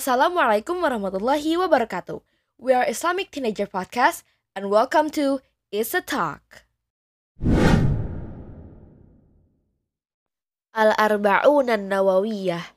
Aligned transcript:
Assalamualaikum 0.00 0.80
warahmatullahi 0.80 1.60
wabarakatuh. 1.60 2.24
We 2.56 2.72
are 2.72 2.88
Islamic 2.88 3.28
Teenager 3.28 3.68
Podcast 3.68 4.24
and 4.56 4.72
welcome 4.72 5.12
to 5.12 5.44
Is 5.68 5.92
a 5.92 6.00
Talk. 6.00 6.64
Al-Arba'un 10.72 11.68
An-Nawawiyah 11.68 12.72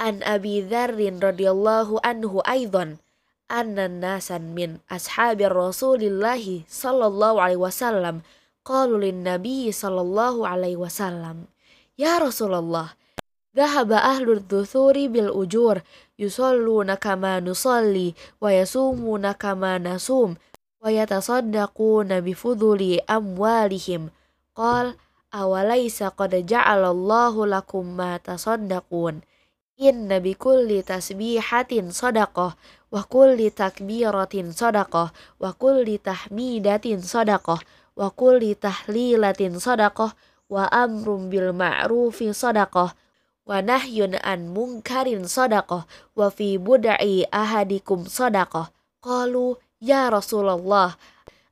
An 0.00 0.24
Abi 0.24 0.64
Dharrin 0.64 1.20
radhiyallahu 1.20 2.00
anhu 2.00 2.40
aidan 2.48 3.04
anna 3.52 3.84
nasan 3.92 4.56
min 4.56 4.80
ashabi 4.88 5.44
Rasulillahi 5.44 6.64
sallallahu 6.72 7.36
alaihi 7.36 7.60
wasallam 7.60 8.24
qalu 8.64 9.12
lin 9.12 9.28
Nabi 9.28 9.68
sallallahu 9.68 10.48
alaihi 10.48 10.80
wasallam 10.80 11.52
Ya 12.00 12.16
Rasulullah 12.16 12.96
Dhahaba 13.52 14.00
ahlul 14.00 14.40
dhuthuri 14.40 15.12
bil 15.12 15.28
ujur 15.28 15.84
yusalluna 16.16 16.96
kama 16.96 17.36
nusalli 17.44 18.16
wa 18.40 18.48
yasumuna 18.48 19.36
kama 19.36 19.76
nasum 19.76 20.40
wa 20.80 20.88
yatasaddaquna 20.88 22.24
bifuduli 22.24 23.04
amwalihim. 23.04 24.08
Qal 24.56 24.96
awalaysa 25.28 26.16
qad 26.16 26.32
ja'alallahu 26.32 27.44
lakum 27.44 27.92
ma 27.92 28.16
tasaddaqun? 28.16 29.20
Inna 29.76 30.16
bikulli 30.24 30.80
tasbihatin 30.80 31.92
sadaqah 31.92 32.56
wa 32.92 33.00
kulli 33.04 33.52
takbiratin 33.52 34.52
sadaqah 34.56 35.12
wa 35.12 35.50
kulli 35.56 36.00
tahmidatin 36.00 37.04
sadaqah 37.04 37.60
wa 37.96 38.08
kulli 38.12 38.56
tahlilatin 38.56 39.60
sadaqah 39.60 40.16
wa 40.48 40.68
amrum 40.72 41.28
bil 41.28 41.52
ma'rufi 41.56 42.32
sadaqah 42.32 42.96
wa 43.42 43.58
nahyun 43.58 44.14
an 44.22 44.50
munkarin 44.54 45.26
sadaqah 45.26 45.84
wa 46.14 46.26
fi 46.30 46.58
bud'i 46.58 47.26
ahadikum 47.30 48.06
sadaqah. 48.06 48.70
Qalu 49.02 49.58
ya 49.82 50.10
Rasulullah 50.14 50.94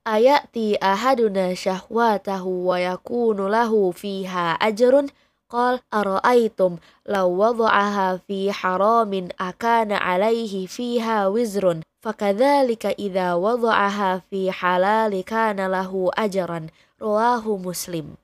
ayati 0.07 0.79
ahaduna 0.79 1.51
syahwatahu 1.51 2.71
wa 2.71 2.79
yakunu 2.79 3.51
lahu 3.51 3.91
fiha 3.91 4.55
ajrun? 4.55 5.11
Qal 5.51 5.83
ara'aytum 5.91 6.79
law 7.11 7.27
wada'aha 7.27 8.23
fi 8.23 8.47
haramin 8.47 9.35
akana 9.35 9.99
alaihi 9.99 10.63
fiha 10.63 11.27
wizrun 11.27 11.83
fakadzalika 11.99 12.95
idza 12.95 13.35
wada'aha 13.35 14.23
fi 14.31 14.47
halali 14.47 15.27
kana 15.27 15.67
lahu 15.67 16.07
ajran. 16.15 16.71
Rawahu 17.03 17.59
muslim 17.59 18.15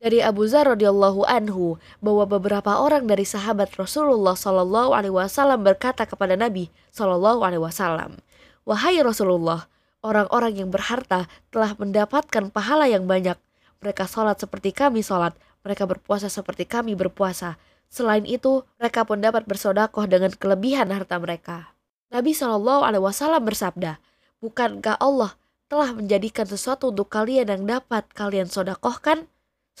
dari 0.00 0.24
Abu 0.24 0.48
Zar 0.48 0.64
radhiyallahu 0.64 1.28
anhu 1.28 1.76
bahwa 2.00 2.24
beberapa 2.24 2.80
orang 2.80 3.04
dari 3.04 3.28
sahabat 3.28 3.76
Rasulullah 3.76 4.32
Shallallahu 4.32 4.96
alaihi 4.96 5.12
wasallam 5.12 5.60
berkata 5.60 6.08
kepada 6.08 6.40
Nabi 6.40 6.72
Shallallahu 6.96 7.44
alaihi 7.44 7.60
wasallam, 7.60 8.16
"Wahai 8.64 8.96
Rasulullah, 9.04 9.68
orang-orang 10.00 10.56
yang 10.56 10.72
berharta 10.72 11.28
telah 11.52 11.76
mendapatkan 11.76 12.48
pahala 12.48 12.88
yang 12.88 13.04
banyak. 13.04 13.36
Mereka 13.84 14.08
sholat 14.08 14.40
seperti 14.40 14.72
kami 14.72 15.04
sholat, 15.04 15.36
mereka 15.60 15.84
berpuasa 15.84 16.32
seperti 16.32 16.64
kami 16.64 16.96
berpuasa. 16.96 17.60
Selain 17.92 18.24
itu, 18.24 18.64
mereka 18.80 19.04
pun 19.04 19.20
dapat 19.20 19.44
bersodakoh 19.44 20.08
dengan 20.08 20.32
kelebihan 20.32 20.88
harta 20.96 21.20
mereka." 21.20 21.76
Nabi 22.08 22.32
Shallallahu 22.32 22.88
alaihi 22.88 23.04
wasallam 23.04 23.44
bersabda, 23.44 24.00
"Bukankah 24.40 24.96
Allah 24.96 25.36
telah 25.68 25.92
menjadikan 25.92 26.48
sesuatu 26.48 26.88
untuk 26.88 27.12
kalian 27.12 27.52
yang 27.52 27.62
dapat 27.68 28.08
kalian 28.16 28.48
sodakohkan?" 28.48 29.28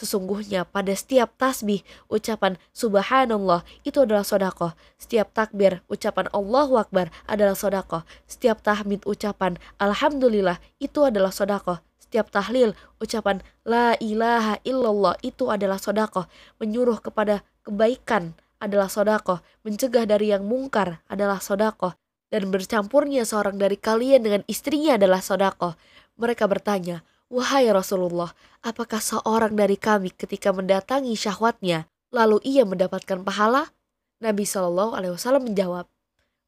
Sesungguhnya 0.00 0.64
pada 0.64 0.96
setiap 0.96 1.36
tasbih, 1.36 1.84
ucapan 2.08 2.56
subhanallah 2.72 3.60
itu 3.84 4.00
adalah 4.00 4.24
sodakoh. 4.24 4.72
Setiap 4.96 5.28
takbir, 5.36 5.84
ucapan 5.92 6.24
Allahu 6.32 6.80
Akbar 6.80 7.12
adalah 7.28 7.52
sodakoh. 7.52 8.08
Setiap 8.24 8.64
tahmid, 8.64 9.04
ucapan 9.04 9.60
Alhamdulillah 9.76 10.56
itu 10.80 11.04
adalah 11.04 11.28
sodakoh. 11.28 11.84
Setiap 12.00 12.32
tahlil, 12.32 12.72
ucapan 12.96 13.44
La 13.68 13.92
ilaha 14.00 14.56
illallah 14.64 15.20
itu 15.20 15.52
adalah 15.52 15.76
sodakoh. 15.76 16.24
Menyuruh 16.56 17.04
kepada 17.04 17.44
kebaikan 17.60 18.32
adalah 18.56 18.88
sodakoh. 18.88 19.44
Mencegah 19.68 20.08
dari 20.08 20.32
yang 20.32 20.48
mungkar 20.48 21.04
adalah 21.12 21.44
sodakoh. 21.44 21.92
Dan 22.32 22.48
bercampurnya 22.48 23.28
seorang 23.28 23.60
dari 23.60 23.76
kalian 23.76 24.24
dengan 24.24 24.42
istrinya 24.48 24.96
adalah 24.96 25.20
sodakoh. 25.20 25.76
Mereka 26.16 26.48
bertanya, 26.48 27.04
Wahai 27.30 27.70
Rasulullah, 27.70 28.34
apakah 28.58 28.98
seorang 28.98 29.54
dari 29.54 29.78
kami 29.78 30.10
ketika 30.10 30.50
mendatangi 30.50 31.14
syahwatnya, 31.14 31.86
lalu 32.10 32.42
ia 32.42 32.66
mendapatkan 32.66 33.22
pahala? 33.22 33.70
Nabi 34.18 34.42
Shallallahu 34.42 34.98
Alaihi 34.98 35.14
Wasallam 35.14 35.46
menjawab, 35.46 35.86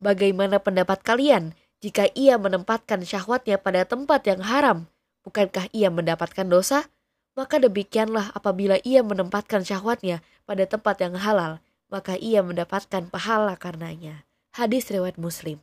Bagaimana 0.03 0.59
pendapat 0.59 1.06
kalian 1.06 1.54
jika 1.78 2.10
ia 2.19 2.34
menempatkan 2.34 3.06
syahwatnya 3.06 3.62
pada 3.62 3.87
tempat 3.87 4.26
yang 4.26 4.42
haram? 4.42 4.91
Bukankah 5.22 5.71
ia 5.71 5.87
mendapatkan 5.87 6.50
dosa? 6.50 6.91
Maka 7.38 7.62
demikianlah 7.62 8.34
apabila 8.34 8.82
ia 8.82 9.06
menempatkan 9.06 9.62
syahwatnya 9.62 10.19
pada 10.42 10.66
tempat 10.66 10.98
yang 10.98 11.15
halal, 11.15 11.62
maka 11.87 12.19
ia 12.19 12.42
mendapatkan 12.42 13.06
pahala 13.06 13.54
karenanya. 13.54 14.26
Hadis 14.50 14.91
riwayat 14.91 15.15
Muslim. 15.15 15.62